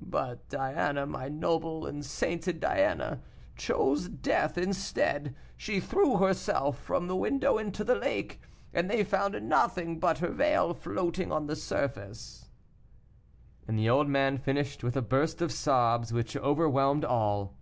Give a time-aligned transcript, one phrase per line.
[0.00, 3.20] But Diana, my noble and sainted Diana,
[3.56, 5.34] chose death instead.
[5.54, 8.40] She threw herself from the window into the lake,
[8.72, 12.48] and they found nothing but her veil floating on the surface."
[13.68, 17.58] And the old man finished with a burst of sobs which overwhelmed them all.